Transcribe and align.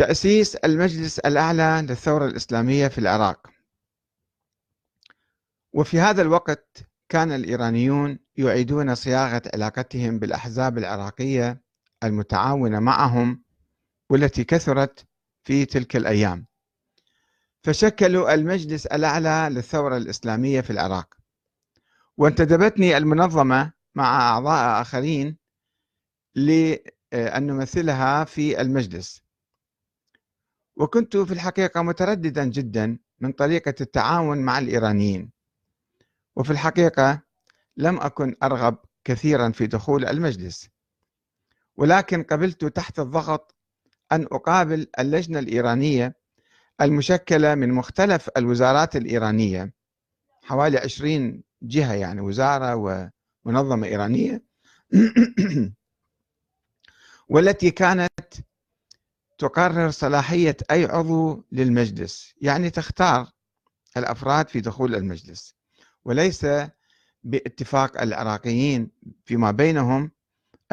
تأسيس 0.00 0.56
المجلس 0.56 1.18
الأعلى 1.18 1.86
للثورة 1.88 2.26
الإسلامية 2.26 2.88
في 2.88 2.98
العراق. 2.98 3.50
وفي 5.72 6.00
هذا 6.00 6.22
الوقت 6.22 6.76
كان 7.08 7.32
الإيرانيون 7.32 8.18
يعيدون 8.36 8.94
صياغة 8.94 9.42
علاقتهم 9.54 10.18
بالأحزاب 10.18 10.78
العراقية 10.78 11.62
المتعاونة 12.04 12.80
معهم 12.80 13.42
والتي 14.10 14.44
كثرت 14.44 15.06
في 15.44 15.64
تلك 15.64 15.96
الأيام. 15.96 16.46
فشكلوا 17.62 18.34
المجلس 18.34 18.86
الأعلى 18.86 19.48
للثورة 19.54 19.96
الإسلامية 19.96 20.60
في 20.60 20.70
العراق. 20.70 21.14
وانتدبتني 22.16 22.96
المنظمة 22.96 23.72
مع 23.94 24.30
أعضاء 24.30 24.82
آخرين 24.82 25.36
لأن 26.34 27.46
نمثلها 27.46 28.24
في 28.24 28.60
المجلس. 28.60 29.29
وكنت 30.76 31.16
في 31.16 31.32
الحقيقة 31.32 31.82
مترددا 31.82 32.44
جدا 32.44 32.98
من 33.20 33.32
طريقة 33.32 33.74
التعاون 33.80 34.38
مع 34.38 34.58
الإيرانيين. 34.58 35.30
وفي 36.36 36.50
الحقيقة 36.50 37.22
لم 37.76 38.00
أكن 38.00 38.36
أرغب 38.42 38.76
كثيرا 39.04 39.50
في 39.50 39.66
دخول 39.66 40.04
المجلس. 40.06 40.68
ولكن 41.76 42.22
قبلت 42.22 42.64
تحت 42.64 42.98
الضغط 42.98 43.54
أن 44.12 44.22
أقابل 44.22 44.86
اللجنة 44.98 45.38
الإيرانية 45.38 46.16
المشكلة 46.80 47.54
من 47.54 47.72
مختلف 47.72 48.30
الوزارات 48.36 48.96
الإيرانية. 48.96 49.72
حوالي 50.42 50.78
عشرين 50.78 51.42
جهة 51.62 51.94
يعني 51.94 52.20
وزارة 52.20 52.74
ومنظمة 53.46 53.86
إيرانية. 53.86 54.42
والتي 57.28 57.70
كانت 57.70 58.10
تقرر 59.40 59.90
صلاحية 59.90 60.56
أي 60.70 60.84
عضو 60.84 61.44
للمجلس. 61.52 62.34
يعني 62.40 62.70
تختار 62.70 63.28
الأفراد 63.96 64.48
في 64.48 64.60
دخول 64.60 64.94
المجلس 64.94 65.54
وليس 66.04 66.46
باتفاق 67.24 68.00
العراقيين 68.02 68.90
فيما 69.24 69.50
بينهم 69.50 70.10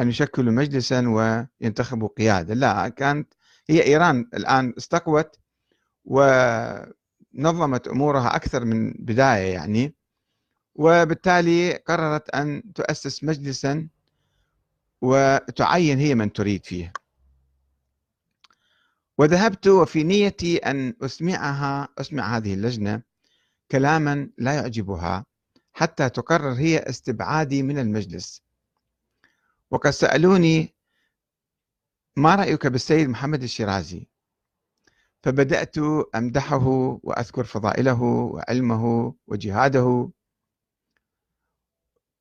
أن 0.00 0.08
يشكلوا 0.08 0.52
مجلسا 0.52 1.08
وينتخبوا 1.60 2.08
قيادة. 2.08 2.54
لا 2.54 2.88
كانت 2.88 3.34
هي 3.70 3.86
إيران 3.86 4.28
الآن 4.34 4.74
استقوت 4.78 5.38
ونظمت 6.04 7.88
أمورها 7.88 8.36
أكثر 8.36 8.64
من 8.64 8.92
بداية 8.92 9.52
يعني 9.52 9.94
وبالتالي 10.74 11.72
قررت 11.72 12.30
أن 12.30 12.72
تؤسس 12.74 13.24
مجلسا 13.24 13.88
وتعين 15.02 15.98
هي 15.98 16.14
من 16.14 16.32
تريد 16.32 16.64
فيه. 16.64 16.92
وذهبت 19.18 19.66
وفي 19.66 20.02
نيتي 20.02 20.56
أن 20.56 20.94
أسمعها 21.02 21.88
أسمع 21.98 22.36
هذه 22.36 22.54
اللجنة 22.54 23.02
كلاما 23.70 24.30
لا 24.38 24.54
يعجبها 24.54 25.24
حتى 25.72 26.08
تقرر 26.10 26.52
هي 26.52 26.78
استبعادي 26.78 27.62
من 27.62 27.78
المجلس. 27.78 28.42
وقد 29.70 29.90
سألوني 29.90 30.74
ما 32.16 32.34
رأيك 32.34 32.66
بالسيد 32.66 33.08
محمد 33.08 33.42
الشيرازي؟ 33.42 34.08
فبدأت 35.22 35.78
أمدحه 36.14 36.66
وأذكر 37.02 37.44
فضائله 37.44 38.02
وعلمه 38.02 39.14
وجهاده 39.26 40.10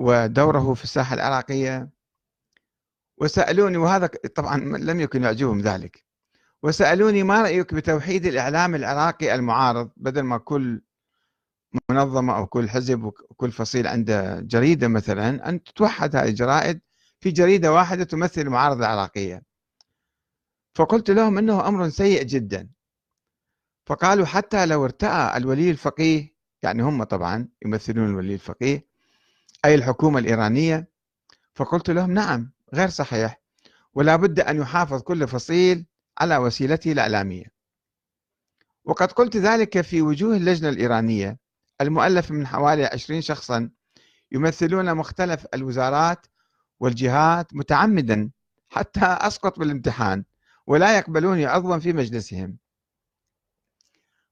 ودوره 0.00 0.74
في 0.74 0.84
الساحة 0.84 1.14
العراقية. 1.14 1.90
وسألوني 3.18 3.76
وهذا 3.76 4.06
طبعا 4.06 4.56
لم 4.58 5.00
يكن 5.00 5.22
يعجبهم 5.22 5.60
ذلك. 5.60 6.11
وسألوني 6.62 7.22
ما 7.22 7.42
رأيك 7.42 7.74
بتوحيد 7.74 8.26
الإعلام 8.26 8.74
العراقي 8.74 9.34
المعارض 9.34 9.90
بدل 9.96 10.22
ما 10.22 10.38
كل 10.38 10.82
منظمة 11.90 12.36
أو 12.36 12.46
كل 12.46 12.70
حزب 12.70 13.04
وكل 13.04 13.52
فصيل 13.52 13.86
عنده 13.86 14.40
جريدة 14.40 14.88
مثلا 14.88 15.48
أن 15.48 15.64
تتوحد 15.64 16.16
هذه 16.16 16.28
الجرائد 16.28 16.80
في 17.20 17.30
جريدة 17.30 17.72
واحدة 17.72 18.04
تمثل 18.04 18.40
المعارضة 18.40 18.78
العراقية. 18.78 19.42
فقلت 20.74 21.10
لهم 21.10 21.38
أنه 21.38 21.68
أمر 21.68 21.88
سيء 21.88 22.22
جدا. 22.22 22.68
فقالوا 23.86 24.26
حتى 24.26 24.66
لو 24.66 24.84
ارتأى 24.84 25.36
الولي 25.36 25.70
الفقيه 25.70 26.34
يعني 26.62 26.82
هم 26.82 27.04
طبعا 27.04 27.48
يمثلون 27.64 28.10
الولي 28.10 28.34
الفقيه 28.34 28.86
أي 29.64 29.74
الحكومة 29.74 30.18
الإيرانية 30.18 30.88
فقلت 31.54 31.90
لهم 31.90 32.10
نعم 32.10 32.52
غير 32.74 32.88
صحيح. 32.88 33.40
ولا 33.94 34.16
بد 34.16 34.40
أن 34.40 34.56
يحافظ 34.56 35.02
كل 35.02 35.28
فصيل 35.28 35.86
على 36.18 36.36
وسيلته 36.36 36.92
الإعلامية. 36.92 37.44
وقد 38.84 39.12
قلت 39.12 39.36
ذلك 39.36 39.80
في 39.80 40.02
وجوه 40.02 40.36
اللجنة 40.36 40.68
الإيرانية. 40.68 41.38
المؤلفة 41.80 42.34
من 42.34 42.46
حوالي 42.46 42.84
20 42.84 43.20
شخصا 43.20 43.70
يمثلون 44.32 44.94
مختلف 44.94 45.46
الوزارات 45.54 46.26
والجهات 46.80 47.54
متعمدا 47.54 48.30
حتى 48.68 49.04
أسقط 49.04 49.58
بالامتحان 49.58 50.24
ولا 50.66 50.98
يقبلوني 50.98 51.46
عضوا 51.46 51.78
في 51.78 51.92
مجلسهم. 51.92 52.58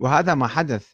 وهذا 0.00 0.34
ما 0.34 0.46
حدث 0.46 0.92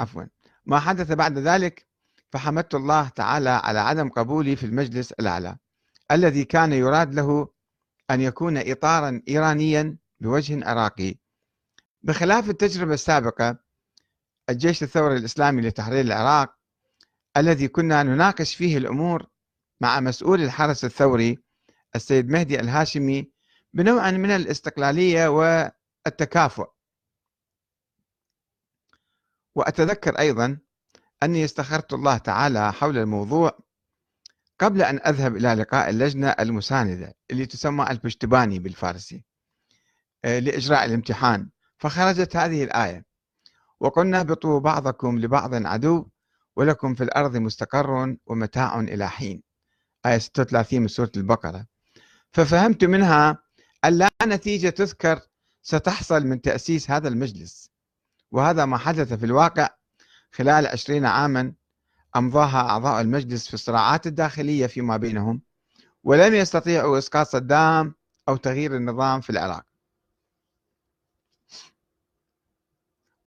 عفوا 0.00 0.24
ما 0.66 0.80
حدث 0.80 1.12
بعد 1.12 1.38
ذلك 1.38 1.86
فحمدت 2.32 2.74
الله 2.74 3.08
تعالى 3.08 3.50
على 3.50 3.78
عدم 3.78 4.08
قبولي 4.08 4.56
في 4.56 4.66
المجلس 4.66 5.12
الأعلى 5.12 5.56
الذي 6.10 6.44
كان 6.44 6.72
يراد 6.72 7.14
له 7.14 7.48
أن 8.10 8.20
يكون 8.20 8.70
إطارا 8.70 9.22
إيرانيا 9.28 9.96
بوجه 10.20 10.68
عراقي. 10.68 11.14
بخلاف 12.02 12.50
التجربة 12.50 12.94
السابقة 12.94 13.58
الجيش 14.50 14.82
الثوري 14.82 15.16
الإسلامي 15.16 15.62
لتحرير 15.62 16.00
العراق 16.00 16.56
الذي 17.36 17.68
كنا 17.68 18.02
نناقش 18.02 18.54
فيه 18.54 18.78
الأمور 18.78 19.26
مع 19.80 20.00
مسؤول 20.00 20.40
الحرس 20.42 20.84
الثوري 20.84 21.38
السيد 21.96 22.28
مهدي 22.28 22.60
الهاشمي 22.60 23.32
بنوع 23.72 24.10
من 24.10 24.30
الاستقلالية 24.30 25.28
والتكافؤ. 25.28 26.66
وأتذكر 29.54 30.18
أيضا 30.18 30.58
أني 31.22 31.44
استخرت 31.44 31.92
الله 31.92 32.18
تعالى 32.18 32.72
حول 32.72 32.98
الموضوع 32.98 33.58
قبل 34.58 34.82
أن 34.82 35.00
أذهب 35.06 35.36
إلى 35.36 35.54
لقاء 35.54 35.90
اللجنة 35.90 36.28
المساندة 36.28 37.14
اللي 37.30 37.46
تسمى 37.46 37.90
البشتباني 37.90 38.58
بالفارسي 38.58 39.24
آه، 40.24 40.38
لإجراء 40.38 40.84
الامتحان 40.84 41.50
فخرجت 41.78 42.36
هذه 42.36 42.64
الآية 42.64 43.04
وقلنا 43.80 44.20
اهبطوا 44.20 44.60
بعضكم 44.60 45.18
لبعض 45.18 45.66
عدو 45.66 46.08
ولكم 46.56 46.94
في 46.94 47.04
الأرض 47.04 47.36
مستقر 47.36 48.16
ومتاع 48.26 48.80
إلى 48.80 49.08
حين. 49.10 49.42
آية 50.06 50.18
36 50.18 50.80
من 50.80 50.88
سورة 50.88 51.12
البقرة. 51.16 51.66
ففهمت 52.32 52.84
منها 52.84 53.38
أن 53.84 53.98
لا 53.98 54.08
نتيجة 54.22 54.68
تذكر 54.68 55.20
ستحصل 55.62 56.26
من 56.26 56.40
تأسيس 56.40 56.90
هذا 56.90 57.08
المجلس 57.08 57.70
وهذا 58.30 58.64
ما 58.64 58.78
حدث 58.78 59.12
في 59.12 59.26
الواقع 59.26 59.68
خلال 60.32 60.66
عشرين 60.66 61.06
عاما 61.06 61.52
أمضاها 62.16 62.70
أعضاء 62.70 63.00
المجلس 63.00 63.48
في 63.48 63.54
الصراعات 63.54 64.06
الداخلية 64.06 64.66
فيما 64.66 64.96
بينهم 64.96 65.42
ولم 66.04 66.34
يستطيعوا 66.34 66.98
إسقاط 66.98 67.26
صدام 67.26 67.94
أو 68.28 68.36
تغيير 68.36 68.76
النظام 68.76 69.20
في 69.20 69.30
العراق. 69.30 69.65